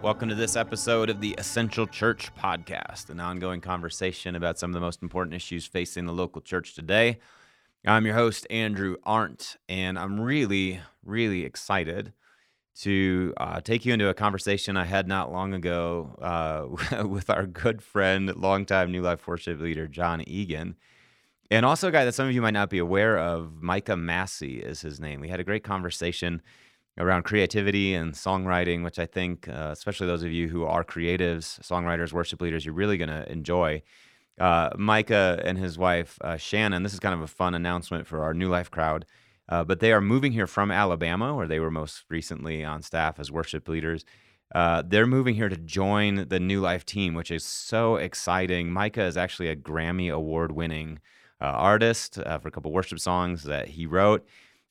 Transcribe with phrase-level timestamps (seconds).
[0.00, 4.74] Welcome to this episode of the Essential Church Podcast, an ongoing conversation about some of
[4.74, 7.18] the most important issues facing the local church today.
[7.84, 12.12] I'm your host, Andrew Arndt, and I'm really, really excited
[12.82, 17.46] to uh, take you into a conversation I had not long ago uh, with our
[17.46, 20.76] good friend, longtime New Life worship leader, Jon Egan.
[21.50, 24.60] And also a guy that some of you might not be aware of, Micah Massey
[24.60, 25.20] is his name.
[25.20, 26.40] We had a great conversation
[26.98, 31.60] around creativity and songwriting, which I think, uh, especially those of you who are creatives,
[31.60, 33.82] songwriters, worship leaders, you're really going to enjoy.
[34.38, 38.22] Uh, Micah and his wife, uh, Shannon, this is kind of a fun announcement for
[38.22, 39.04] our New Life crowd,
[39.48, 43.18] uh, but they are moving here from Alabama, where they were most recently on staff
[43.18, 44.04] as worship leaders.
[44.54, 48.70] Uh, they're moving here to join the New Life team, which is so exciting.
[48.70, 51.00] Micah is actually a Grammy Award winning
[51.40, 54.26] uh, artist for a couple worship songs that he wrote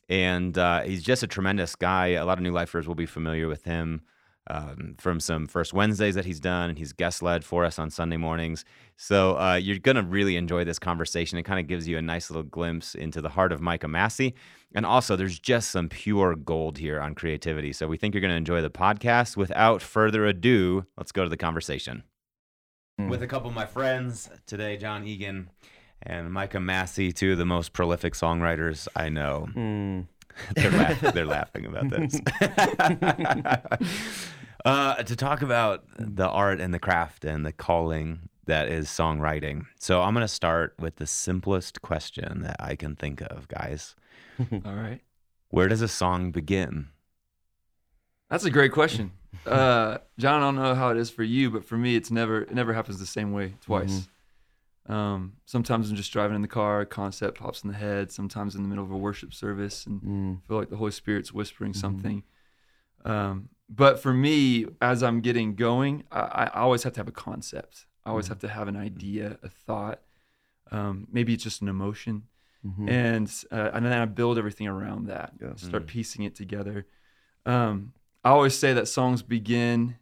[0.09, 2.07] and uh, he's just a tremendous guy.
[2.07, 4.01] A lot of new lifers will be familiar with him
[4.49, 7.89] um, from some first Wednesdays that he's done, and he's guest led for us on
[7.89, 8.63] Sunday mornings.
[8.95, 11.37] So uh, you're gonna really enjoy this conversation.
[11.37, 14.33] It kind of gives you a nice little glimpse into the heart of Micah Massey,
[14.73, 17.73] and also there's just some pure gold here on creativity.
[17.73, 19.35] So we think you're gonna enjoy the podcast.
[19.35, 22.03] Without further ado, let's go to the conversation.
[22.99, 23.09] Mm.
[23.09, 25.49] With a couple of my friends today, Jon Egan
[26.03, 29.47] and Micah Massey, two of the most prolific songwriters I know.
[29.53, 30.07] Mm.
[30.55, 32.21] they're, laugh- they're laughing about this.
[34.65, 39.65] uh, to talk about the art and the craft and the calling that is songwriting.
[39.79, 43.95] So I'm going to start with the simplest question that I can think of, guys.
[44.39, 45.01] All right.
[45.49, 46.89] Where does a song begin?
[48.29, 49.11] That's a great question.
[49.45, 52.41] Uh, Jon, I don't know how it is for you, but for me, it's never
[52.41, 53.91] it never happens the same way twice.
[53.91, 54.11] Mm-hmm.
[54.87, 58.11] Um, sometimes I'm just driving in the car, a concept pops in the head.
[58.11, 60.47] Sometimes in the middle of a worship service, and mm.
[60.47, 61.79] feel like the Holy Spirit's whispering mm-hmm.
[61.79, 62.23] something.
[63.05, 67.13] Um, but for me, as I'm getting going, I, I, always have to have a
[67.13, 67.85] concept.
[68.05, 70.01] I always mm have to have an idea, a thought.
[70.71, 72.23] Um, maybe it's just an emotion,
[72.65, 72.87] mm-hmm.
[72.87, 75.33] and uh, and then I build everything around that.
[75.41, 75.55] Yeah.
[75.55, 76.85] Start mm piecing it together.
[77.45, 79.95] Um, I always say that songs begin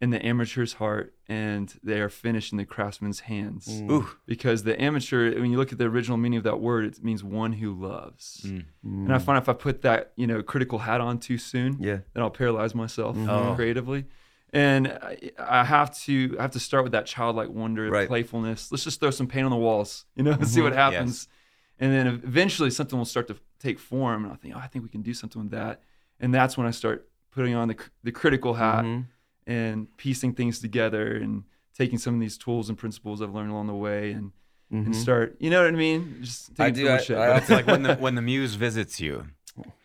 [0.00, 3.66] in the amateur's heart and they are finished in the craftsman's hands.
[3.68, 4.08] Mm.
[4.26, 7.22] Because the amateur, when you look at the original meaning of that word, it means
[7.22, 8.42] one who loves.
[8.46, 8.64] Mm.
[8.82, 11.98] And I find if I put that, you know, critical hat on too soon, yeah.
[12.14, 13.54] then I'll paralyze myself mm-hmm.
[13.54, 14.06] creatively.
[14.52, 14.98] And
[15.38, 18.08] I have to I have to start with that childlike wonder, right.
[18.08, 18.72] playfulness.
[18.72, 20.44] Let's just throw some paint on the walls, you know, mm-hmm.
[20.44, 21.28] see what happens.
[21.28, 21.36] Yes.
[21.78, 24.82] And then eventually something will start to take form, and I think, oh, I think
[24.82, 25.82] we can do something with that.
[26.18, 28.84] And that's when I start putting on the the critical hat.
[28.84, 29.02] Mm-hmm
[29.50, 31.42] and piecing things together and
[31.76, 34.30] taking some of these tools and principles I've learned along the way and
[34.72, 34.86] mm-hmm.
[34.86, 35.36] and start.
[35.40, 36.18] You know what I mean?
[36.20, 36.88] Just I do.
[36.88, 36.96] I, I,
[37.38, 39.26] it's like when the when the muse visits you.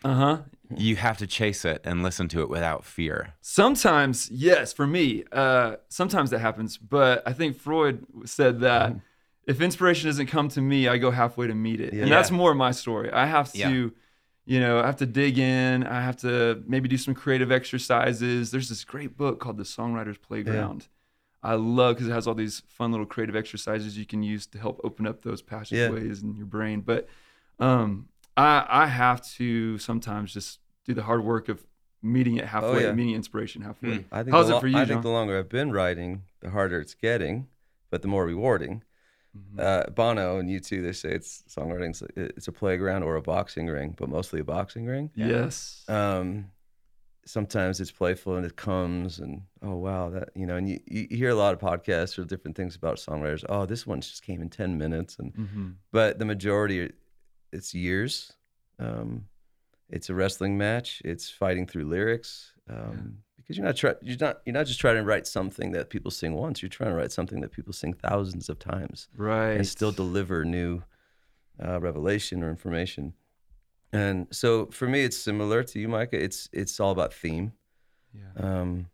[0.03, 0.37] Uh huh.
[0.75, 3.33] You have to chase it and listen to it without fear.
[3.41, 6.77] Sometimes, yes, for me, uh, sometimes that happens.
[6.77, 9.01] But I think Freud said that mm.
[9.47, 12.03] if inspiration doesn't come to me, I go halfway to meet it, yeah.
[12.03, 13.11] and that's more my story.
[13.11, 13.57] I have to.
[13.57, 13.89] Yeah
[14.45, 15.83] you know, I have to dig in.
[15.83, 18.51] I have to maybe do some creative exercises.
[18.51, 20.81] There's this great book called The Songwriter's Playground.
[21.43, 21.51] Yeah.
[21.51, 24.57] I love because it has all these fun little creative exercises you can use to
[24.57, 26.29] help open up those passageways yeah.
[26.29, 26.81] in your brain.
[26.81, 27.07] But
[27.59, 31.65] um, I, I have to sometimes just do the hard work of
[32.01, 32.91] meeting it halfway, oh, yeah.
[32.91, 33.89] meeting inspiration halfway.
[33.89, 34.05] Mm.
[34.11, 34.77] I think How's it for you?
[34.77, 34.87] I Jon?
[34.87, 37.47] think the longer I've been writing, the harder it's getting,
[37.89, 38.83] but the more rewarding.
[39.37, 39.59] Mm-hmm.
[39.59, 40.83] Uh, Bono and U2.
[40.83, 42.01] they say it's songwriting.
[42.15, 45.11] It's a playground or a boxing ring, but mostly a boxing ring.
[45.15, 45.83] Yes.
[45.87, 46.51] Um,
[47.25, 51.07] sometimes it's playful and it comes and oh wow that you know and you, you
[51.09, 53.43] hear a lot of podcasts or different things about songwriters.
[53.49, 55.69] Oh, this one just came in ten minutes, and mm-hmm.
[55.91, 56.91] but the majority,
[57.51, 58.33] it's years.
[58.79, 59.25] Um,
[59.89, 61.01] it's a wrestling match.
[61.05, 62.53] It's fighting through lyrics.
[62.69, 65.89] Um, because you're not trying you're not you're not just trying to write something that
[65.89, 66.61] people sing once.
[66.61, 69.51] You're trying to write something that people sing thousands of times right.
[69.51, 70.81] and still deliver new
[71.63, 73.13] uh, revelation or information.
[73.93, 76.21] And so for me it's similar to you micah.
[76.21, 77.53] It's it's all about theme.
[78.13, 78.61] Yeah.
[78.61, 78.87] um,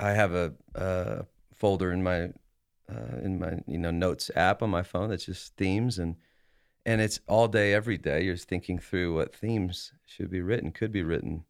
[0.00, 2.24] i have a, a, folder in my
[2.90, 6.16] uh, in my you know notes app on my phone that's just themes and
[6.84, 8.22] and it's all day every day.
[8.22, 11.44] You're thinking through what themes should be written could be written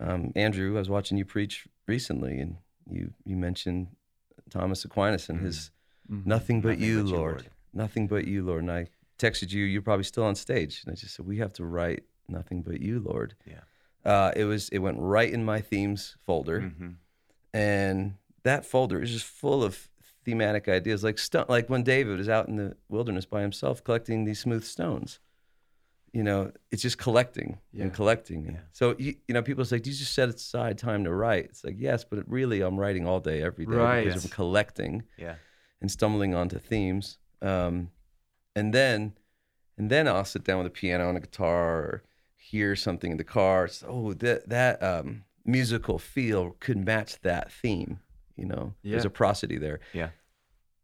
[0.00, 2.56] um, Andrew, I was watching you preach recently, and
[2.90, 3.88] you you mentioned
[4.50, 5.70] Thomas Aquinas and his
[6.10, 6.28] mm-hmm.
[6.28, 7.32] "Nothing but, nothing you, but Lord.
[7.32, 7.50] Lord.
[7.72, 8.86] nothing but you, Lord." And I
[9.18, 9.64] texted you.
[9.64, 12.80] You're probably still on stage, and I just said, "We have to write nothing but
[12.80, 13.60] you, Lord." Yeah.
[14.04, 16.90] Uh, it was it went right in my themes folder, mm-hmm.
[17.54, 18.14] and
[18.44, 19.88] that folder is just full of
[20.24, 24.40] thematic ideas, like like when David was out in the wilderness by himself collecting these
[24.40, 25.20] smooth stones
[26.16, 27.82] you know, it's just collecting Yeah.
[27.84, 28.40] and collecting.
[28.46, 28.60] Yeah.
[28.72, 31.62] So you, you know, people say, "Do you just set aside time to write?" It's
[31.62, 34.04] like, yes, but it really, I'm writing all day, every day Right.
[34.04, 35.34] because I'm collecting Yeah.
[35.80, 37.18] and stumbling onto themes.
[37.42, 37.90] Um,
[38.54, 39.12] and then,
[39.76, 42.02] and then I'll sit down with a piano and a guitar or
[42.36, 43.66] hear something in the car.
[43.66, 48.00] It's, oh, that that um, musical feel could match that theme.
[48.36, 49.80] You know, there's a prosody there.
[49.92, 50.10] Yeah.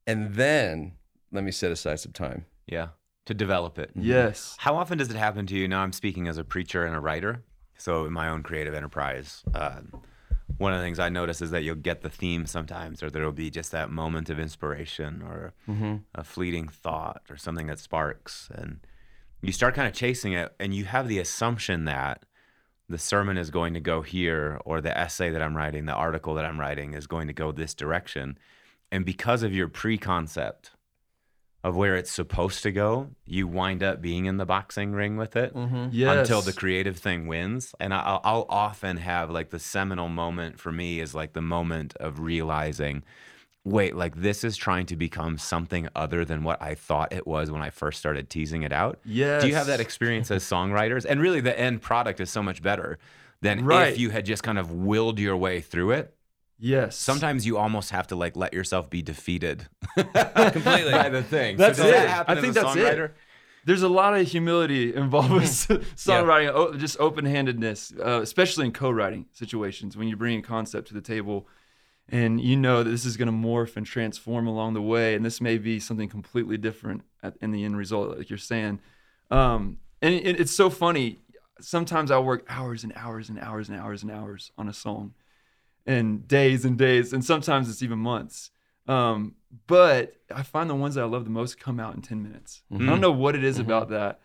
[0.06, 0.92] And then
[1.30, 2.44] let me set aside some time.
[2.66, 2.88] Yeah.
[3.26, 3.90] To develop it.
[3.94, 4.56] Yes.
[4.58, 5.68] How often does it happen to you?
[5.68, 7.44] Now I'm speaking as a preacher and a writer.
[7.78, 9.80] So in my own creative enterprise, uh,
[10.58, 13.32] one of the things I notice is that you'll get the theme sometimes, or there'll
[13.32, 15.96] be just that moment of inspiration or Mm-hmm.
[16.14, 18.80] a fleeting thought or something that sparks, and
[19.40, 22.24] you start kind of chasing it, and you have the assumption that
[22.88, 26.34] the sermon is going to go here, or the essay that I'm writing, the article
[26.34, 28.38] that I'm writing is going to go this direction,
[28.90, 30.72] and because of your pre-concept
[31.64, 35.36] of where it's supposed to go, you wind up being in the boxing ring with
[35.36, 35.88] it Mm-hmm.
[35.92, 36.18] Yes.
[36.18, 37.72] until the creative thing wins.
[37.78, 41.94] And I'll, I'll often have like the seminal moment for me is like the moment
[42.00, 43.04] of realizing,
[43.64, 47.48] wait, like this is trying to become something other than what I thought it was
[47.50, 48.98] when I first started teasing it out.
[49.04, 49.42] Yes.
[49.42, 51.04] Do you have that experience as songwriters?
[51.04, 52.98] And really, the end product is so much better
[53.40, 53.92] than Right.
[53.92, 56.12] if you had just kind of willed your way through it.
[56.64, 56.96] Yes.
[56.96, 59.66] Sometimes you almost have to like let yourself be defeated
[59.96, 60.92] Completely.
[60.92, 61.56] by the thing.
[61.56, 62.08] That's so does that it.
[62.08, 63.14] happen I think a that's it.
[63.64, 65.44] There's a lot of humility involved with
[65.96, 70.94] songwriting, o- just open-handedness, uh, especially in co-writing situations when you bring a concept to
[70.94, 71.48] the table,
[72.08, 75.24] and you know that this is going to morph and transform along the way, and
[75.24, 78.80] this may be something completely different at, in the end result, like you're saying.
[79.30, 81.20] Um, and it, it's so funny.
[81.60, 85.14] Sometimes I work hours and hours and hours and hours and hours on a song,
[85.86, 88.50] and days and days, and sometimes it's even months.
[88.86, 89.34] Um,
[89.66, 92.62] but I find the ones that I love the most come out in 10 minutes.
[92.72, 94.20] I don't know what it is about that.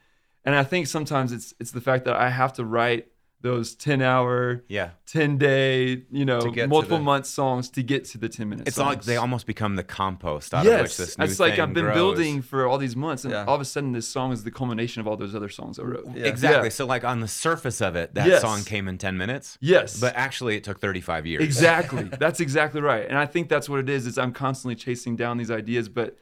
[0.46, 3.08] And I think sometimes it's it's the fact that I have to write
[3.42, 4.90] those 10 hour, Yeah.
[5.06, 8.28] 10 day, you know, To get to multiple the- month songs to get to the
[8.28, 8.68] 10 minutes.
[8.68, 11.60] It's not like they almost become the compost out of which this new it's like
[11.60, 11.96] I've been grows.
[11.96, 13.46] building for all these months, and Yeah.
[13.46, 15.84] all of a sudden, this song is the culmination of all those other songs I
[15.84, 16.06] wrote.
[16.16, 16.26] Yeah.
[16.26, 16.66] Exactly.
[16.66, 16.70] Yeah.
[16.70, 18.42] So, like on the surface of it, that Yes.
[18.42, 19.58] song came in 10 minutes.
[19.62, 21.44] Yes, But actually, it took 35 years.
[21.44, 22.04] Exactly.
[22.20, 23.06] that's exactly right.
[23.08, 24.08] And I think that's what it is.
[24.08, 26.18] Is I'm constantly chasing down these ideas, but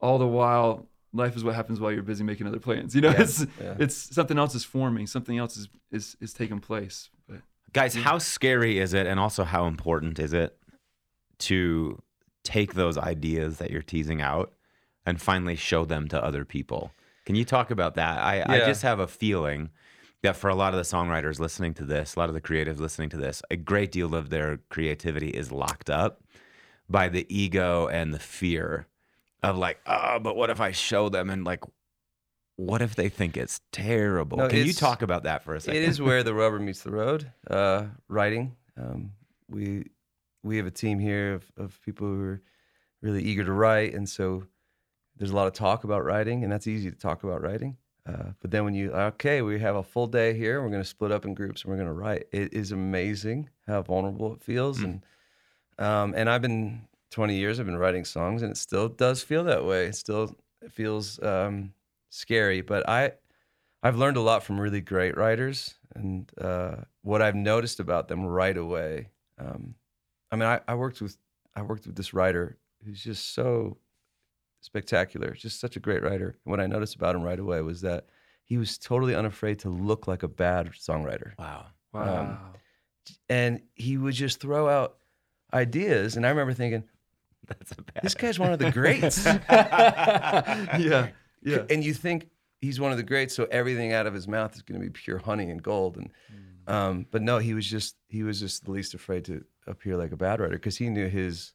[0.00, 2.94] all the while, life is what happens while you're busy making other plans.
[2.94, 3.74] You know, it's yeah.
[3.78, 7.10] it's something else is forming, something else is is is taking place.
[7.28, 7.40] But
[7.72, 10.56] Guys, how scary is it, and also how important is it
[11.38, 12.00] to
[12.44, 14.52] take those ideas that you're teasing out
[15.04, 16.92] and finally show them to other people?
[17.26, 18.18] Can you talk about that?
[18.18, 19.70] I, I just have a feeling
[20.22, 22.78] that for a lot of the songwriters listening to this, a lot of the creatives
[22.78, 26.22] listening to this, a great deal of their creativity is locked up
[26.88, 28.86] by the ego and the fear
[29.42, 31.62] of like, oh, but what if I show them and like,
[32.56, 34.38] what if they think it's terrible?
[34.38, 35.82] No, Can you talk about that for a second?
[35.82, 37.30] It is where the rubber meets the road.
[37.48, 38.56] Uh, writing.
[38.78, 39.12] Um,
[39.48, 39.90] we
[40.42, 42.42] we have a team here of, of people who are
[43.02, 44.44] really eager to write, and so
[45.16, 47.76] there's a lot of talk about writing, and that's easy to talk about writing.
[48.06, 50.88] Uh, but then when you okay, we have a full day here, we're going to
[50.88, 52.26] split up in groups, and we're going to write.
[52.32, 55.04] It is amazing how vulnerable it feels, and
[55.78, 56.86] um, and I've been
[57.16, 57.58] 20 years.
[57.58, 59.86] I've been writing songs, and it still does feel that way.
[59.86, 60.36] It still
[60.68, 61.72] feels um,
[62.10, 63.12] scary, but I
[63.82, 68.26] I've learned a lot from really great writers, and uh, what I've noticed about them
[68.26, 69.08] right away.
[69.38, 69.76] Um,
[70.30, 71.16] I mean, I, I worked with
[71.54, 73.78] I worked with this writer who's just so
[74.60, 76.36] spectacular, just such a great writer.
[76.44, 78.08] And what I noticed about him right away was that
[78.44, 81.64] he was totally unafraid to look like a bad songwriter, wow.
[81.94, 82.38] wow,
[83.30, 84.98] and he would just throw out
[85.54, 86.16] ideas.
[86.16, 86.84] And I remember thinking,
[87.58, 89.24] That's a bad this guy's one of the greats.
[90.78, 91.08] yeah,
[91.42, 92.28] yeah, and you think
[92.60, 94.90] he's one of the greats, so everything out of his mouth is going to be
[94.90, 95.96] pure honey and gold.
[95.96, 96.10] And
[96.66, 100.12] um, but no, he was just he was just the least afraid to appear like
[100.12, 101.52] a bad writer because he knew his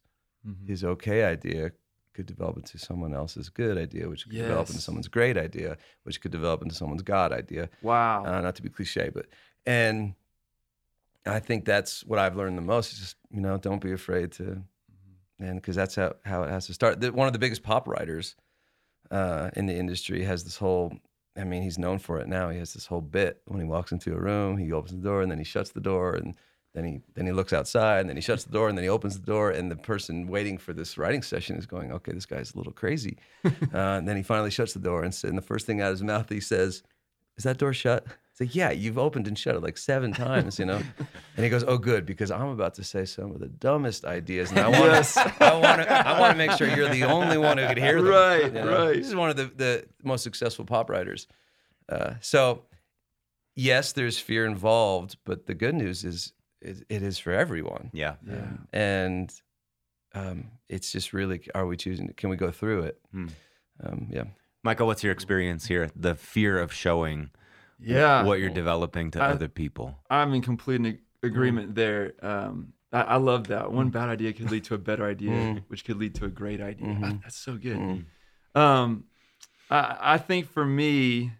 [0.47, 0.67] Mhm.
[0.67, 1.71] his okay idea
[2.13, 6.19] could develop into someone else's good idea, which could develop into someone's great idea, which
[6.19, 7.69] could develop into someone's God idea.
[7.83, 9.27] wow, Uh, not to be cliche, but
[9.67, 10.15] and
[11.27, 12.91] I think that's what I've learned the most.
[12.93, 14.63] Is just you know don't be afraid to,
[15.41, 17.01] and because that's how how it has to start.
[17.01, 18.35] The, one of the biggest pop writers
[19.09, 20.93] uh, in the industry has this whole.
[21.37, 22.49] I mean, he's known for it now.
[22.49, 25.21] He has this whole bit when he walks into a room, he opens the door
[25.21, 26.35] and then he shuts the door and
[26.73, 28.89] then he then he looks outside and then he shuts the door and then he
[28.89, 32.25] opens the door and the person waiting for this writing session is going, okay, this
[32.25, 33.17] guy's a little crazy.
[33.45, 35.93] uh, and then he finally shuts the door and, and the first thing out of
[35.93, 36.83] his mouth he says,
[37.37, 38.05] "Is that door shut?"
[38.41, 40.77] It's like, "Yeah, you've opened and shut it like seven times, you know."
[41.35, 44.51] and he goes, "Oh, good, because I'm about to say some of the dumbest ideas,
[44.51, 45.17] and I want Yes.
[45.39, 48.01] I want to I want to make sure you're the only one who could hear
[48.01, 48.85] them." Right, you know?
[48.85, 48.97] right.
[48.97, 51.27] This is one of the the most successful pop writers.
[51.89, 52.63] Uh, so
[53.55, 57.89] yes, there's fear involved, but the good news is it, it is for everyone.
[57.93, 58.15] Yeah.
[58.27, 58.47] Yeah.
[58.71, 59.33] And
[60.13, 62.13] um, it's just really, are we choosing?
[62.15, 62.99] Can we go through it?
[63.11, 63.27] Hmm.
[63.83, 64.23] Um, yeah.
[64.63, 65.89] Micah, what's your experience here?
[65.95, 67.31] The fear of showing
[67.81, 68.23] Yeah.
[68.23, 69.97] what you're developing to I- other people.
[70.09, 72.13] I'm in complete ag- agreement there.
[72.21, 73.71] Um, I, I love that.
[73.71, 75.63] One bad idea could lead to a better idea, Mm.
[75.67, 76.87] which could lead to a great idea.
[76.87, 77.01] Mhm.
[77.03, 77.77] Ah, that's so good.
[77.77, 78.05] Mm.
[78.55, 79.05] Um,
[79.69, 81.31] I, I think for me,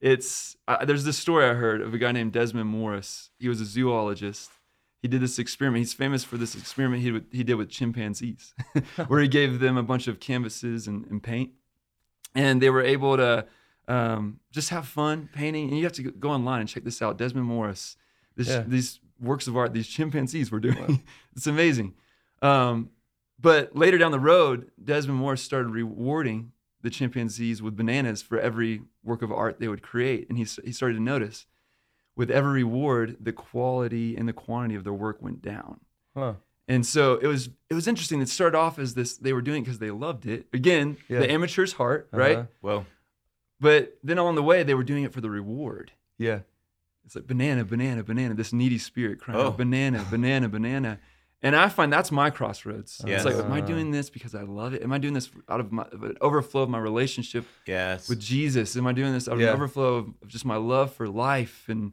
[0.00, 3.30] it's uh, there's this story I heard of a guy named Desmond Morris.
[3.38, 4.50] He was a zoologist.
[5.02, 5.80] He did this experiment.
[5.80, 8.54] He's famous for this experiment he would, he did with chimpanzees,
[9.08, 11.50] where he gave them a bunch of canvases and, and paint,
[12.34, 13.44] and they were able to
[13.88, 15.68] um, just have fun painting.
[15.68, 17.18] And you have to go online and check this out.
[17.18, 17.96] Desmond Morris,
[18.36, 18.64] this, Yeah.
[18.66, 21.02] these works of art these chimpanzees were doing.
[21.36, 21.94] it's amazing.
[22.42, 22.90] Um,
[23.40, 28.82] but later down the road, Desmond Morris started rewarding the chimpanzees with bananas for every
[29.02, 30.28] work of art they would create.
[30.28, 31.46] And he, he started to notice
[32.16, 35.80] with every reward, the quality and the quantity of their work went down.
[36.16, 36.34] Huh.
[36.68, 38.20] And so it was it was interesting.
[38.22, 40.46] It started off as this they were doing because they loved it.
[40.52, 41.18] Again, Yeah.
[41.20, 42.36] the amateur's heart, right?
[42.38, 42.46] Uh-huh.
[42.62, 42.86] Well,
[43.60, 45.92] But then along the way, they were doing it for the reward.
[46.18, 46.40] Yeah.
[47.04, 48.34] It's like banana, banana, banana.
[48.34, 49.50] This needy spirit crying Oh.
[49.50, 50.98] banana, banana, banana.
[51.42, 53.02] And I find that's my crossroads.
[53.06, 54.82] It's like, am I doing this because I love it?
[54.82, 55.84] Am I doing this out of my
[56.22, 58.08] overflow of my relationship yes.
[58.08, 58.74] with Jesus?
[58.78, 59.48] Am I doing this out of Yeah.
[59.48, 61.66] an overflow of just my love for life?
[61.68, 61.92] And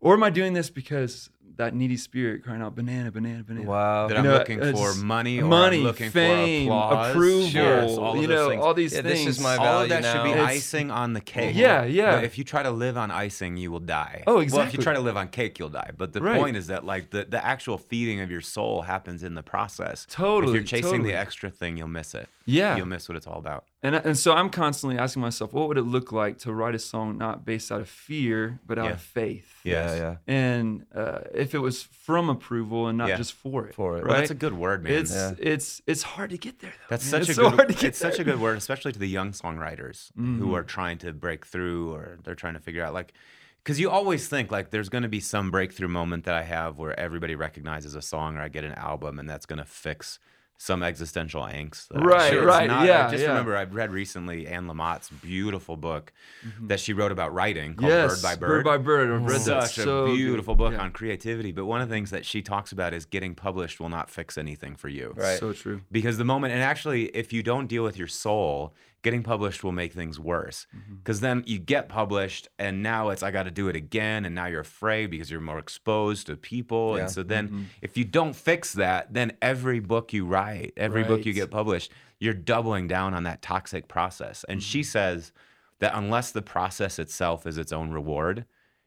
[0.00, 3.68] or am I doing this because that needy spirit crying out, banana, banana, banana?
[3.68, 4.08] Wow.
[4.08, 7.10] that You I'm know, looking uh, for money or money, I'm looking fame, for applause.
[7.10, 8.62] approval, Yes, all of you know, things.
[8.62, 9.24] all these Yeah, things.
[9.24, 10.30] this is my all of value that should be.
[10.30, 11.54] It's- icing on the cake.
[11.54, 12.16] Yeah, yeah.
[12.16, 14.24] But if you try to live on icing, you will die.
[14.26, 14.58] Oh, exactly.
[14.58, 15.90] Well, if you try to live on cake, you'll die.
[15.96, 16.40] But the Right.
[16.40, 20.06] point is that like the, the actual feeding of your soul happens in the process.
[20.10, 21.10] Totally, If you're chasing totally.
[21.12, 22.28] the extra thing, you'll miss it.
[22.46, 22.76] Yeah.
[22.76, 23.64] You'll miss what it's all about.
[23.82, 26.78] And, and so I'm constantly asking myself, what would it look like to write a
[26.78, 28.90] song not based out of fear, but out Yeah.
[28.92, 29.54] of faith?
[29.64, 29.90] Yes.
[29.98, 30.02] Yeah.
[30.02, 30.16] Yeah.
[30.34, 33.16] And uh, if it was from approval and not Yeah.
[33.16, 33.74] just for it.
[33.74, 34.00] For it.
[34.04, 34.08] Right?
[34.08, 34.92] Well, that's a good word, man.
[34.94, 35.34] it's Yeah.
[35.38, 36.70] it's it's hard to get there.
[36.72, 37.22] Though, That's man.
[37.22, 37.54] such it's a so good.
[37.56, 40.54] hard to get it's such a good word, especially to the young songwriters who Mhm.
[40.54, 43.12] are trying to break through or they're trying to figure out like,
[43.62, 46.76] because you always think like there's going to be some breakthrough moment that I have
[46.78, 50.18] where everybody recognizes a song or I get an album and that's going to fix
[50.56, 51.88] some existential angst.
[51.88, 53.28] that Right, It's right, not- yeah, I just yeah.
[53.30, 56.12] remember I read recently Anne Lamott's beautiful book
[56.62, 58.08] that she wrote about writing called Mm-hmm.
[58.10, 58.48] yes, Bird by Bird.
[58.48, 59.10] Bird by Bird.
[59.12, 59.64] I've read that.
[59.68, 60.16] Such a So good.
[60.16, 60.80] beautiful book Yeah.
[60.82, 61.52] on creativity.
[61.52, 64.38] But one of the things that she talks about is getting published will not fix
[64.38, 65.12] anything for you.
[65.16, 65.38] Right.
[65.38, 65.82] So true.
[65.92, 68.72] Because the moment, and actually, if you don't deal with your soul,
[69.04, 70.66] getting published will make things worse.
[70.76, 70.96] Mm-hmm.
[70.96, 74.24] Because then you get published, and now it's, I got to do it again.
[74.24, 76.96] And now you're afraid because you're more exposed to people.
[76.96, 77.02] Yeah.
[77.02, 77.62] And so then, Mm-hmm.
[77.82, 81.92] if you don't fix that, then every book you write, every book you get published,
[82.18, 84.44] you're doubling down on that toxic process.
[84.48, 84.86] And she Mm-hmm.
[84.86, 85.32] says
[85.78, 88.46] that unless the process itself is its own reward,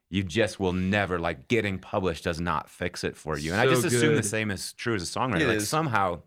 [0.09, 3.51] you just will never like getting published does not fix it for you.
[3.51, 5.41] And I just assume the same is true as a songwriter.
[5.41, 5.69] It like is.
[5.69, 6.21] somehow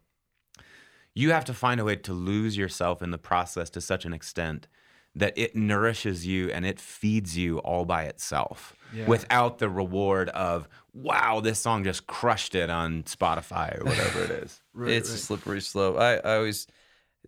[1.14, 4.12] you have to find a way to lose yourself in the process to such an
[4.12, 4.68] extent
[5.14, 9.06] that it nourishes you and it feeds you all by itself Yeah.
[9.06, 14.30] without the reward of wow this song just crushed it on spotify or whatever it
[14.30, 15.98] is Right, it's a slippery slope.
[15.98, 16.66] I, I always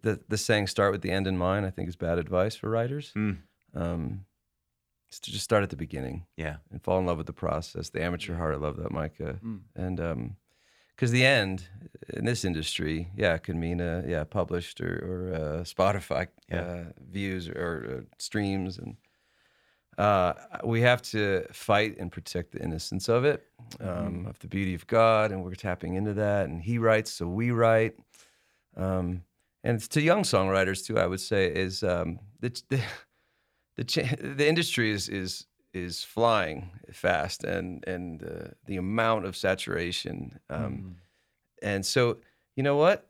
[0.02, 2.70] the the saying "start with the end in mind." I think is bad advice for
[2.70, 3.12] writers.
[3.16, 3.38] Mm.
[3.74, 4.24] Um,
[5.10, 7.90] to just start at the beginning yeah and fall in love with the process.
[7.90, 8.54] The amateur heart.
[8.54, 9.38] I love that, Micah.
[9.44, 9.60] Mm.
[9.76, 10.36] And um,
[10.96, 11.68] because the end
[12.12, 14.94] in this industry, yeah, it can mean uh, yeah published or
[15.30, 16.60] or uh, Spotify Yeah.
[16.60, 18.96] uh, views or, or uh, streams and.
[19.98, 20.32] Uh,
[20.64, 23.44] we have to fight and protect the innocence of it,
[23.78, 26.48] um, of the beauty of God, and we're tapping into that.
[26.48, 27.94] And He writes, so we write.
[28.74, 29.22] Um,
[29.62, 30.98] and to young songwriters too.
[30.98, 32.80] I would say is um, the the
[33.76, 39.36] the, cha- the industry is is is flying fast, and and uh, the amount of
[39.36, 40.38] saturation.
[40.50, 40.96] Um,
[41.62, 42.18] And so
[42.56, 43.08] you know what?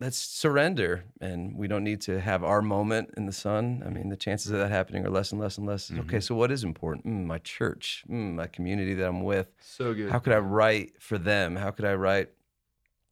[0.00, 3.84] Let's surrender, and we don't need to have our moment in the sun.
[3.86, 5.92] I mean, the chances of that happening are less and less and less.
[5.92, 7.06] Okay, so what is important?
[7.06, 10.10] Mm, my church, mm, my community that I'm with So good.
[10.10, 11.54] how could I write for them?
[11.54, 12.30] How could I write,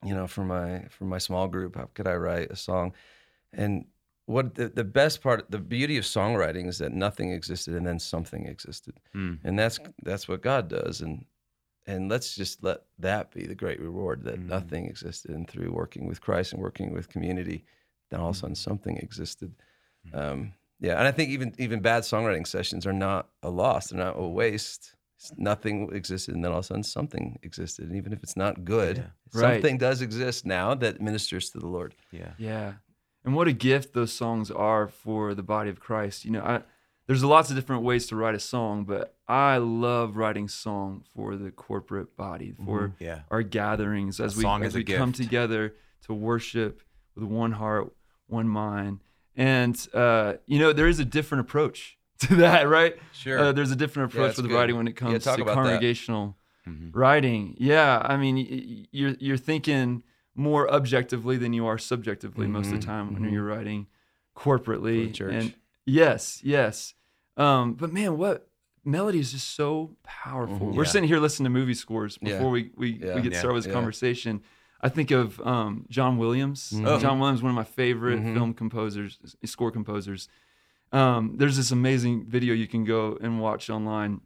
[0.05, 1.77] you know, for my for my small group?
[1.77, 2.93] How could I write a song?
[3.53, 3.85] And
[4.31, 7.99] what the, the best part, the beauty of songwriting is that nothing existed and then
[7.99, 9.39] something existed, Mm.
[9.45, 11.01] and that's that's what God does.
[11.01, 11.25] And
[11.87, 14.47] and let's just let that be the great reward that Mhm.
[14.57, 17.65] nothing existed, and through working with Christ and working with community,
[18.11, 19.51] then all of a sudden something existed.
[20.13, 24.05] Um, yeah, and I think even even bad songwriting sessions are not a loss; they're
[24.05, 24.95] not a waste.
[25.37, 27.87] Nothing existed, and then all of a sudden something existed.
[27.89, 29.11] And even if it's not good, Yeah.
[29.35, 29.55] Right.
[29.55, 31.95] something does exist now that ministers to the Lord.
[32.11, 32.75] yeah Yeah.
[33.25, 36.25] And what a gift those songs are for the body of Christ.
[36.25, 36.63] You know, I
[37.07, 41.35] there's lots of different ways to write a song, but I love writing song for
[41.37, 43.23] the corporate body, for Yeah.
[43.31, 45.75] our gatherings as A we song as is a we come together
[46.07, 46.83] to worship
[47.17, 47.93] with one heart,
[48.29, 49.01] one mind.
[49.37, 52.97] And uh, you know, there is a different approach to that, right?
[53.13, 53.39] Sure.
[53.39, 54.57] Uh, there's a different Yeah, approach that's with good.
[54.57, 55.63] writing when it comes talk to about that.
[55.63, 56.37] congregational
[56.69, 56.91] Mhm.
[56.95, 57.57] writing.
[57.59, 60.03] Yeah, I mean, y- y- you're you're thinking
[60.41, 63.33] more objectively than you are subjectively most of the Mhm, time when mhm.
[63.33, 63.87] you're writing
[64.37, 65.03] corporately.
[65.03, 65.35] For the church.
[65.35, 65.55] And
[65.87, 66.95] yes, yes.
[67.37, 68.49] Um, but man, what
[68.85, 70.69] melody is just so powerful.
[70.69, 70.75] Mhm.
[70.75, 70.91] We're Yeah.
[70.91, 72.33] sitting here listening to movie scores Yeah.
[72.35, 73.15] before we we, Yeah.
[73.17, 73.39] we get Yeah.
[73.39, 73.75] started with this Yeah.
[73.75, 74.43] conversation.
[74.81, 76.73] I think of um, John Williams.
[76.75, 77.01] Mhm.
[77.01, 78.33] John Williams, one of my favorite Mhm.
[78.35, 80.29] film composers, score composers.
[80.93, 84.23] Um, there's this amazing video you can go and watch online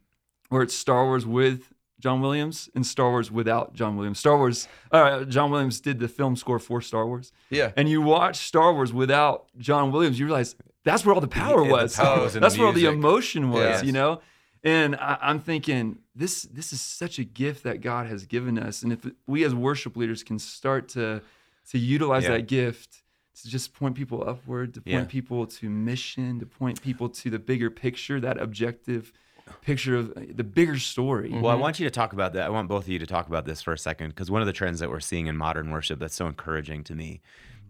[0.50, 4.18] where it's Star Wars with John Williams and Star Wars without John Williams.
[4.18, 7.72] Star Wars, uh, John Williams did the film score for Star Wars, Yeah.
[7.76, 11.62] and you watch Star Wars without John Williams, you realize that's where all the power
[11.62, 11.96] Yeah, the was.
[11.96, 13.84] power was that's where all the emotion was, Yes.
[13.84, 14.20] you know.
[14.62, 18.82] And I, I'm thinking this this is such a gift that God has given us,
[18.82, 21.22] and if we as worship leaders can start to
[21.70, 22.32] to utilize Yeah.
[22.32, 23.02] that gift
[23.42, 25.04] to just point people upward, to point Yeah.
[25.04, 29.12] people to mission, to point people to the bigger picture, that objective
[29.62, 31.30] picture of the bigger story.
[31.30, 32.46] Well, I want you to talk about that.
[32.46, 34.46] I want both of you to talk about this for a second because one of
[34.46, 37.20] the trends that we're seeing in modern worship that's so encouraging to me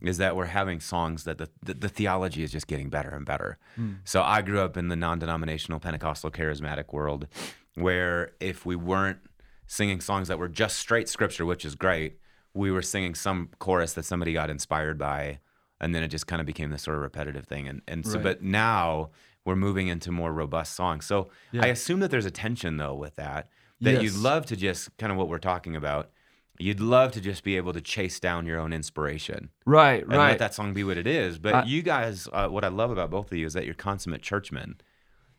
[0.00, 3.24] is that we're having songs that the, the, the theology is just getting better and
[3.24, 3.58] better.
[3.76, 3.92] Hmm.
[4.04, 7.26] So I grew up in the non denominational Pentecostal charismatic world
[7.74, 9.18] where if we weren't
[9.66, 12.18] singing songs that were just straight scripture, which is great,
[12.52, 15.40] we were singing some chorus that somebody got inspired by.
[15.80, 17.66] And then it just kind of became this sort of repetitive thing.
[17.66, 18.22] And, and so, Right.
[18.22, 19.10] but now
[19.44, 21.04] we're moving into more robust songs.
[21.06, 21.64] So Yeah.
[21.64, 23.48] I assume that there's a tension though with that
[23.80, 26.10] that you'd love to just kind of what we're talking about.
[26.58, 30.30] You'd love to just be able to chase down your own inspiration Right, and right.
[30.30, 31.38] let that song be what it is.
[31.38, 33.74] But I- you guys, uh, what I love about both of you is that you're
[33.74, 34.76] consummate churchmen.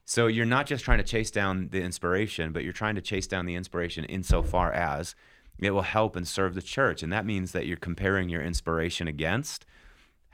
[0.04, 3.26] So you're not just trying to chase down the inspiration, but you're trying to chase
[3.26, 5.16] down the inspiration insofar as
[5.58, 7.02] it will help and serve the church.
[7.02, 9.66] And that means that you're comparing your inspiration against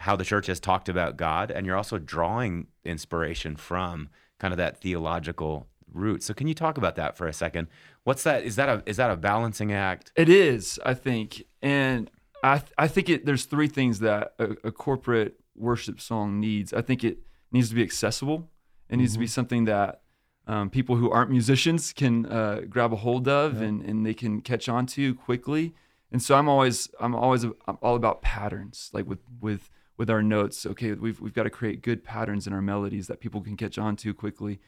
[0.02, 4.10] how the church has talked about God, and you're also drawing inspiration from
[4.40, 6.24] kind of that theological root.
[6.24, 7.68] So can you talk about that for a second?
[8.04, 8.44] What's that?
[8.44, 10.12] Is that a is that a balancing act?
[10.16, 12.10] It is, I think, and
[12.44, 13.26] I th- I think it.
[13.26, 16.74] There's three things that a, a corporate worship song needs.
[16.74, 17.20] I think it
[17.52, 18.50] needs to be accessible.
[18.90, 20.02] It needs to be something that
[20.48, 24.42] um, people who aren't musicians can uh, grab a hold of and, and they can
[24.42, 25.74] catch on to quickly.
[26.12, 29.70] And so I'm always I'm always I'm all about patterns, like with with
[30.02, 30.66] with our notes.
[30.66, 33.78] Okay, we've we've got to create good patterns in our melodies that people can catch
[33.78, 34.60] on to quickly.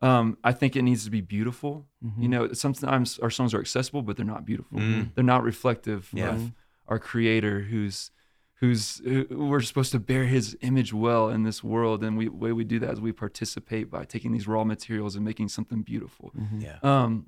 [0.00, 1.72] Um, I think it needs to be beautiful.
[2.18, 4.78] You know, sometimes our songs are accessible, but they're not beautiful.
[5.14, 6.34] They're not reflective Yeah.
[6.34, 6.52] of
[6.86, 8.12] our Creator, who's
[8.60, 12.04] who's who we're supposed to bear His image well in this world.
[12.04, 15.24] And we way we do that is we participate by taking these raw materials and
[15.24, 16.32] making something beautiful.
[16.66, 16.78] Yeah.
[16.84, 17.26] Um,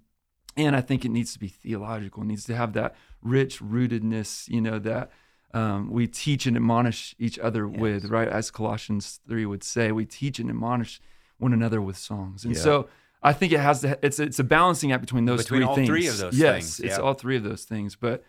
[0.56, 2.22] and I think it needs to be theological.
[2.22, 5.10] It needs to have that rich rootedness, you know, that
[5.54, 8.28] um, we teach and admonish each other with, right?
[8.28, 11.00] As Colossians three would say, we teach and admonish
[11.38, 12.44] one another with songs.
[12.44, 12.60] And Yeah.
[12.62, 12.88] so
[13.22, 13.98] I think it has to.
[14.02, 15.88] It's it's a balancing act between those Between three all things.
[15.88, 17.02] three of those yes, things, it's yeah.
[17.02, 17.96] all three of those things.
[17.96, 18.22] But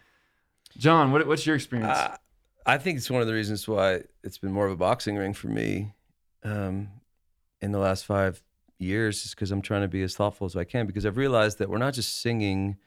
[0.77, 1.97] Jon, what, what's your experience?
[1.97, 2.17] I,
[2.65, 5.34] I think it's one of the reasons why it's been more of a boxing ring
[5.34, 5.93] for me
[6.43, 6.89] um,
[7.62, 8.41] in the last five
[8.77, 10.88] years, is because I'm trying to be as thoughtful as I can.
[10.88, 12.77] Because I've realized that we're not just singing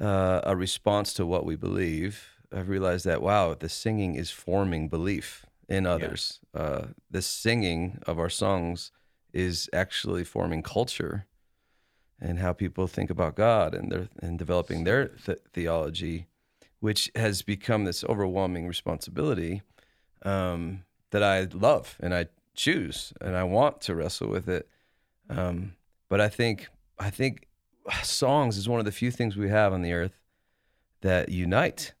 [0.00, 2.28] uh, a response to what we believe.
[2.52, 6.40] I've realized that wow, the singing is forming belief in others.
[6.52, 8.90] Uh, the singing of our songs
[9.32, 11.26] is actually forming culture
[12.20, 16.26] and how people think about God and their and developing their th- theology,
[16.80, 19.62] which has become this overwhelming responsibility
[20.22, 24.68] um, that I love and I choose and I want to wrestle with it.
[25.30, 25.76] Um,
[26.08, 27.46] but I think I think
[28.02, 30.18] songs is one of the few things we have on the earth
[31.00, 31.94] that unite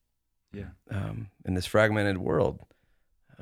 [0.52, 2.60] yeah, um, in this fragmented world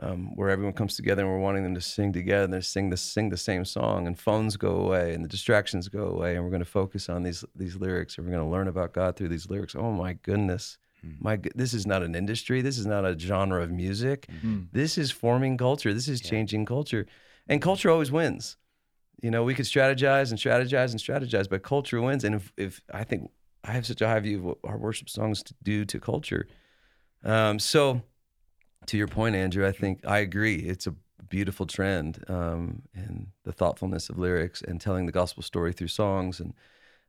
[0.01, 2.91] um, where everyone comes together and we're wanting them to sing together and they sing
[2.91, 6.45] the sing the same song and phones go away and the distractions go away and
[6.45, 9.17] we're going to focus on these these lyrics and we're going to learn about God
[9.17, 9.75] through these lyrics.
[9.75, 10.79] Oh my goodness.
[11.21, 12.61] My this is not an industry.
[12.61, 14.29] This is not a genre of music.
[14.73, 15.95] This is forming culture.
[15.95, 17.07] This is changing culture.
[17.49, 18.57] And culture always wins.
[19.23, 22.25] You know, we could strategize and strategize and strategize, but culture wins.
[22.25, 23.31] And if, if I think
[23.65, 26.47] I have such a high view of what our worship songs do to culture.
[27.25, 28.03] Um, so,
[28.87, 30.57] to your point, Andrew, I think I agree.
[30.57, 30.95] It's a
[31.29, 36.41] beautiful trend um, in the thoughtfulness of lyrics and telling the gospel story through songs
[36.41, 36.55] and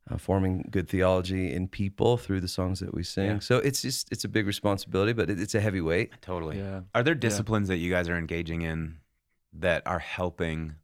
[0.10, 3.26] uh, forming good theology in people through the songs that we sing.
[3.28, 3.40] Yeah.
[3.40, 6.12] So it's just it's a big responsibility, but it, it's a heavy weight.
[6.22, 6.58] Totally.
[6.58, 6.82] Yeah.
[6.96, 8.98] Are there disciplines that you guys are engaging in
[9.54, 10.76] that are helping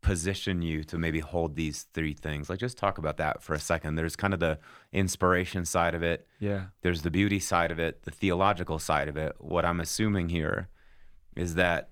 [0.00, 2.48] position you to maybe hold these three things?
[2.48, 3.96] Like, just talk about that for a second.
[3.96, 4.58] There's kind of the
[4.92, 6.66] inspiration side of it, Yeah.
[6.82, 9.36] there's the beauty side of it, the theological side of it.
[9.38, 10.68] What I'm assuming here
[11.36, 11.90] is that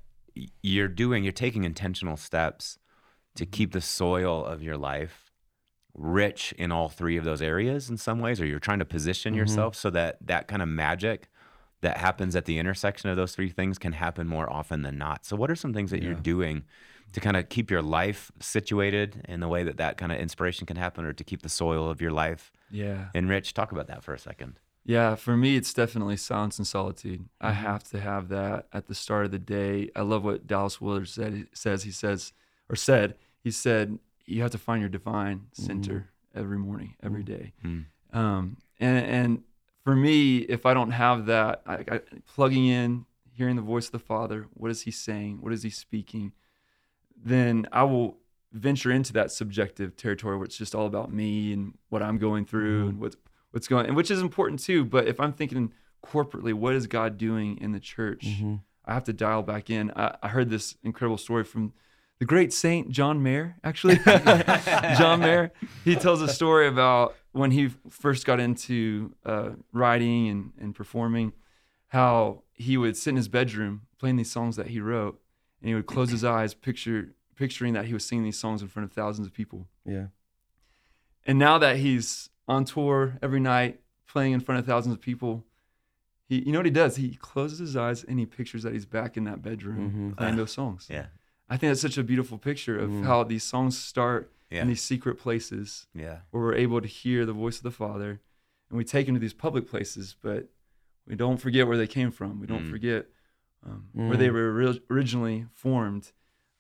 [0.62, 2.78] you're doing, you're taking intentional steps
[3.36, 3.50] to mm-hmm.
[3.50, 5.32] keep the soil of your life
[5.94, 9.32] rich in all three of those areas in some ways, or you're trying to position
[9.32, 9.40] mm-hmm.
[9.40, 11.28] yourself so that that kind of magic
[11.80, 15.24] that happens at the intersection of those three things can happen more often than not.
[15.24, 16.64] So, what are some things that you're doing
[17.12, 20.66] to kind of keep your life situated in the way that that kind of inspiration
[20.66, 23.08] can happen, or to keep the soil of your life Yeah.
[23.14, 23.54] enriched?
[23.56, 24.58] Talk about that for a second.
[24.84, 27.28] Yeah, for me, it's definitely silence and solitude.
[27.40, 27.62] I Mm-hmm.
[27.62, 29.90] have to have that at the start of the day.
[29.96, 31.34] I love what Dallas Willard said.
[31.34, 32.32] He says he says
[32.68, 37.52] or said he said you have to find your divine center every morning, every day.
[37.64, 37.86] Mm.
[38.12, 39.42] Um, and and
[39.82, 43.92] for me, if I don't have that, I, I, plugging in, hearing the voice of
[43.92, 45.38] the Father, what is He saying?
[45.40, 46.32] What is He speaking?
[47.22, 48.18] Then I will
[48.52, 52.46] venture into that subjective territory where it's just all about me and what I'm going
[52.46, 53.16] through and what's
[53.50, 54.84] what's going, and which is important too.
[54.84, 55.72] But if I'm thinking
[56.04, 58.26] corporately, what is God doing in the church?
[58.26, 58.56] Mm-hmm.
[58.84, 59.90] I have to dial back in.
[59.96, 61.72] I, I heard this incredible story from
[62.18, 63.96] the great saint John Mayer, actually.
[64.96, 65.52] John Mayer.
[65.84, 71.32] He tells a story about when he first got into uh, writing and, and performing,
[71.88, 75.20] how he would sit in his bedroom playing these songs that he wrote,
[75.60, 78.68] and he would close his eyes, picture picturing that he was singing these songs in
[78.68, 79.68] front of thousands of people.
[79.84, 80.06] Yeah.
[81.26, 85.44] And now that he's on tour every night, playing in front of thousands of people,
[86.28, 86.96] he you know what he does?
[86.96, 90.16] He closes his eyes and he pictures that he's back in that bedroom Mhm.
[90.16, 90.86] playing those songs.
[90.90, 91.06] Yeah.
[91.48, 93.04] I think that's such a beautiful picture of Mhm.
[93.04, 94.62] how these songs start Yeah.
[94.62, 96.20] in these secret places Yeah.
[96.30, 98.20] where we're able to hear the voice of the Father,
[98.70, 100.48] and we take them to these public places, but
[101.06, 102.40] we don't forget where they came from.
[102.40, 102.70] We don't Mm.
[102.70, 103.06] forget
[103.66, 104.32] um, where they Mm.
[104.34, 106.12] were ori- originally formed.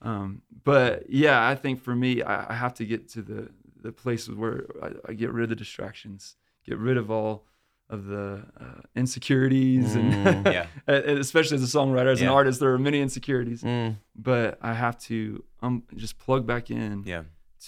[0.02, 3.50] Um, but yeah, I think for me, I, I have to get to the
[3.82, 7.46] the places where I, I get rid of the distractions, get rid of all
[7.88, 10.52] of the uh, insecurities, and Mm.
[10.52, 10.66] Yeah.
[10.88, 13.62] and especially as a songwriter, as an artist, there are many insecurities.
[13.62, 13.98] Mm.
[14.16, 17.22] But I have to um, just plug back in Yeah.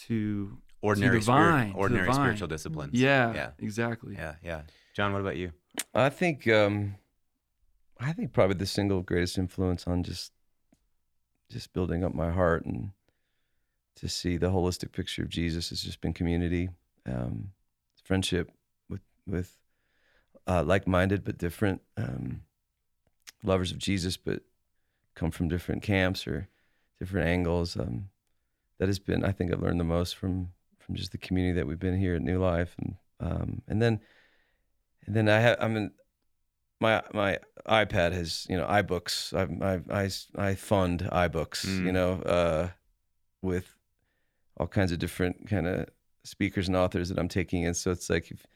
[0.07, 2.25] to Ordinary, divine, spirit, ordinary divine.
[2.25, 2.95] spiritual disciplines.
[2.95, 3.51] yeah, Yeah.
[3.59, 4.15] exactly.
[4.15, 4.35] Yeah.
[4.43, 4.63] Yeah.
[4.95, 5.53] Jon, what about you?
[5.95, 6.95] I think um,
[8.01, 10.33] I think probably the single greatest influence on just
[11.51, 12.91] just building up my heart and
[13.97, 16.69] to see the holistic picture of Jesus has just been community,
[17.07, 17.51] um,
[18.05, 18.51] friendship
[18.89, 19.59] with with
[20.47, 22.43] uh, like-minded but different um,
[23.43, 24.43] lovers of Jesus, but
[25.15, 26.49] come from different camps or
[26.99, 27.77] different angles.
[27.77, 28.11] Um,
[28.79, 31.67] that has been, I think, I've learned the most from from just the community that
[31.67, 34.01] we've been here at New Life, and um, and then
[35.07, 35.91] and then I have I'm in
[36.81, 39.45] my my iPad has you know iBooks I
[39.93, 41.85] I I, I fund iBooks Mm.
[41.87, 42.69] you know uh,
[43.43, 43.75] with
[44.57, 45.89] all kinds of different kind of
[46.25, 48.47] speakers and authors that I'm taking in so it's like if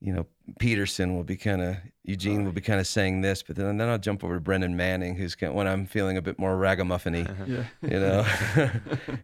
[0.00, 0.26] you know
[0.58, 3.88] Peterson will be kind of Eugene will be kind of saying this but then then
[3.88, 7.24] I'll jump over to Brennan Manning who's kind when I'm feeling a bit more ragamuffiny
[7.48, 7.64] Yeah.
[7.82, 8.26] you know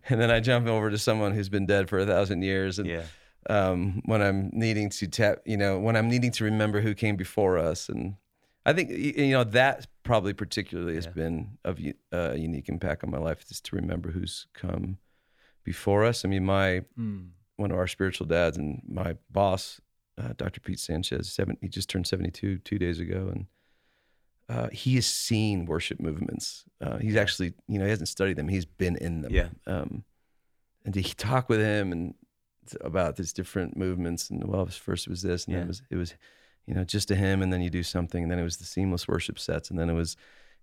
[0.09, 2.89] and then I jump over to someone who's been dead for a thousand years and
[2.89, 3.03] yeah.
[3.51, 7.17] Um, when I'm needing to tap, you know, when I'm needing to remember who came
[7.17, 8.15] before us, and
[8.65, 11.13] I think you know that probably particularly has Yeah.
[11.13, 14.99] been of a uh, unique impact on my life, is to remember who's come
[15.65, 16.25] before us.
[16.25, 17.31] I mean, my Mm.
[17.57, 19.81] one of our spiritual dads and my boss,
[20.19, 20.61] uh, Dr.
[20.61, 23.47] Pete Sanchez, seven, he just turned 72 two days ago, and
[24.49, 26.65] uh, he has seen worship movements.
[26.81, 29.33] Uh, he's actually, you know, he hasn't studied them; he's been in them.
[29.33, 29.49] Yeah.
[29.67, 30.05] Um,
[30.85, 32.15] and to talk with him and
[32.81, 35.97] about these different movements, and well, first it was this, and then it was it
[35.97, 36.15] was,
[36.67, 38.65] you know, just a hymn, and then you do something, and then it was the
[38.65, 40.17] seamless worship sets, and then it was.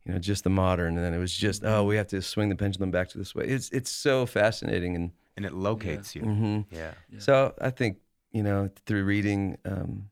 [0.05, 2.47] You know, just the modern, and then it was just oh, we have to swing
[2.47, 3.43] the pendulum back to this way.
[3.45, 6.21] It's it's so fascinating, and And it locates you.
[6.21, 6.65] mhm.
[6.71, 6.93] Yeah.
[7.12, 7.19] Yeah.
[7.19, 7.97] So I think
[8.31, 10.09] you know through reading um,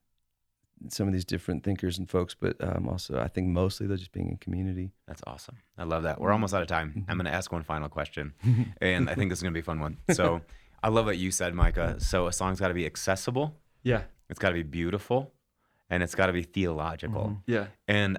[0.89, 4.11] some of these different thinkers and folks, but um, also I think mostly they're just
[4.11, 4.91] being in community.
[5.07, 5.55] That's awesome.
[5.77, 6.19] I love that.
[6.19, 6.89] We're almost out of time.
[6.89, 7.09] Mm-hmm.
[7.09, 8.33] I'm going to ask one final question,
[8.81, 9.97] and I think this is going to be a fun one.
[10.11, 10.41] So,
[10.83, 11.95] I love what you said, Micah.
[11.99, 14.03] So, a song's got to be accessible, Yeah.
[14.29, 15.31] it's got to be beautiful,
[15.89, 17.23] and it's got to be theological.
[17.47, 17.51] Mm-hmm.
[17.51, 17.65] Yeah.
[17.87, 18.17] And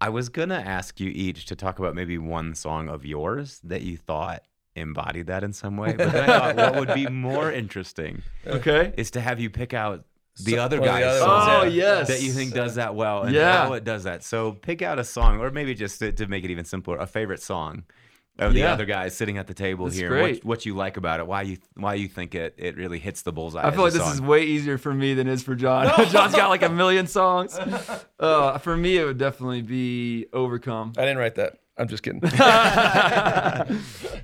[0.00, 3.60] I was going to ask you each to talk about maybe one song of yours
[3.64, 4.42] that you thought
[4.76, 5.92] embodied that in some way.
[5.92, 8.92] But then I thought what would be more interesting Okay.
[8.96, 10.04] is to have you pick out
[10.36, 11.48] the So- other one the guy's other song.
[11.50, 12.08] Oh, yes.
[12.08, 13.66] that you think does that well and Yeah.
[13.66, 14.22] how it does that.
[14.24, 17.06] So pick out a song, or maybe just to, to make it even simpler, a
[17.06, 17.82] favorite song
[18.40, 18.72] of the Yeah.
[18.72, 20.14] other guys sitting at the table That's here.
[20.16, 21.26] and What, what you like about it?
[21.26, 23.66] Why you why you think it it really hits the bullseye?
[23.66, 24.12] I feel like this song?
[24.12, 25.86] is way easier for me than it is for Jon.
[26.10, 27.58] Jon's got like a million songs.
[28.20, 30.92] Uh, for me, it would definitely be Overcome.
[30.98, 31.58] I didn't write that.
[31.78, 32.20] I'm just kidding.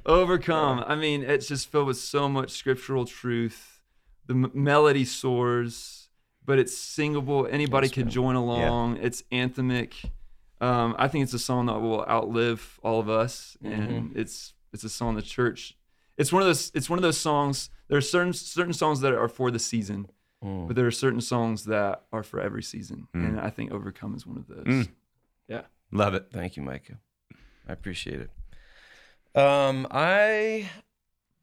[0.07, 0.85] Overcome.
[0.87, 3.81] I mean, it's just filled with so much scriptural truth.
[4.26, 6.09] The m- melody soars,
[6.44, 7.46] but it's singable.
[7.50, 8.12] Anybody Yes, could man.
[8.12, 8.98] join along.
[8.98, 10.11] It's anthemic.
[10.61, 14.85] Um, I think it's a song that will outlive all of us, and it's it's
[14.85, 15.77] a song the church.
[16.16, 16.71] It's one of those.
[16.75, 17.69] It's one of those songs.
[17.88, 20.09] There are certain certain songs that are for the season,
[20.45, 20.66] Mm.
[20.66, 24.27] but there are certain songs that are for every season, and I think "Overcome" is
[24.27, 24.66] one of those.
[24.66, 24.88] Mm.
[25.49, 25.62] Yeah.
[25.92, 26.27] Love it.
[26.33, 26.99] Thank you, Micah.
[27.69, 28.31] I appreciate it.
[29.40, 30.69] Um, I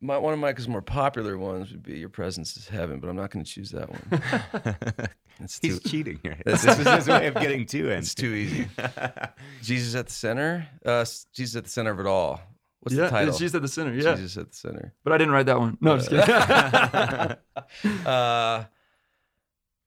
[0.04, 3.16] my one of Micah's more popular ones would be "Your Presence is Heaven," but I'm
[3.16, 5.10] not going to choose that one.
[5.40, 6.38] It's too He's cheating here.
[6.46, 7.98] This is his way of getting to it.
[7.98, 8.68] it's too easy.
[9.64, 10.68] Jesus at the center.
[10.86, 12.40] Uh, Jesus at the center of it all.
[12.82, 13.30] What's yeah, the title?
[13.30, 13.94] it's just at the center.
[13.96, 14.94] Yeah, Jesus at the center.
[15.04, 15.78] but I didn't write that one.
[15.82, 18.06] No, I'm just kidding.
[18.06, 18.66] uh,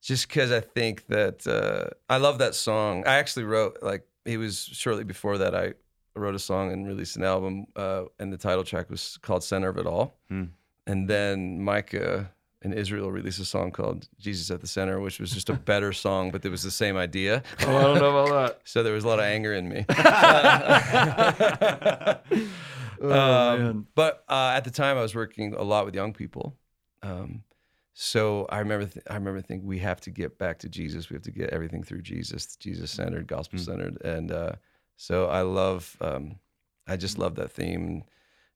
[0.01, 3.07] just because I think that uh, I love that song.
[3.07, 5.75] I actually wrote like it was shortly before that I
[6.17, 9.69] wrote a song and released an album, uh, and the title track was called "Center
[9.69, 10.45] of It All." Hmm.
[10.85, 12.31] And then Micah
[12.63, 15.93] in Israel released a song called "Jesus at the Center," which was just a better
[16.05, 17.43] song, but it was the same idea.
[17.65, 18.61] oh, I don't know about that.
[18.65, 19.85] So there was a lot of anger in me.
[22.99, 26.55] Oh, Um, but uh, at the time, I was working a lot with young people.
[27.03, 27.43] Um,
[27.93, 31.07] so I remember, th- I remember thinking we have to get back to Jesus.
[31.09, 34.53] We have to get everything through Jesus, Jesus centered, gospel centered, and uh,
[34.97, 36.35] so I love, um,
[36.87, 38.03] I just love that theme,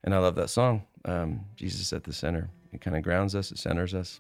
[0.04, 0.84] and I love that song.
[1.06, 2.50] Um, Jesus at the center.
[2.74, 3.52] It kind of grounds us.
[3.52, 4.20] It centers us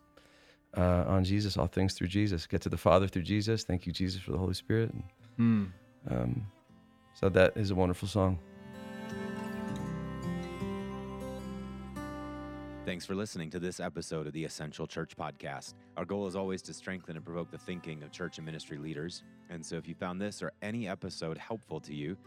[0.77, 1.57] uh, on Jesus.
[1.57, 2.47] All things through Jesus.
[2.47, 3.63] Get to the Father through Jesus.
[3.63, 4.91] Thank you, Jesus, for the Holy Spirit.
[4.93, 5.03] And,
[5.37, 5.65] Hmm.
[6.09, 6.47] um,
[7.13, 8.39] so that is a wonderful song.
[12.91, 15.75] Thanks for listening to this episode of the Essential Church Podcast.
[15.95, 19.23] Our goal is always to strengthen and provoke the thinking of church and ministry leaders.
[19.49, 22.17] And so if you found this or any episode helpful to you,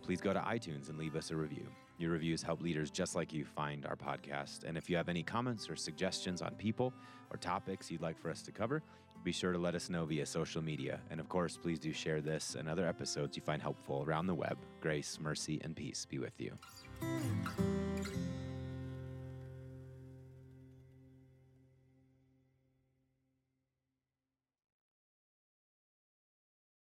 [0.00, 1.66] please go to iTunes and leave us a review.
[1.98, 4.64] Your reviews help leaders just like you find our podcast.
[4.64, 6.94] And if you have any comments or suggestions on people
[7.30, 8.82] or topics you'd like for us to cover,
[9.24, 11.00] be sure to let us know via social media.
[11.10, 14.34] And of course, please do share this and other episodes you find helpful around the
[14.34, 14.56] web.
[14.80, 16.56] Grace, mercy, and peace be with you.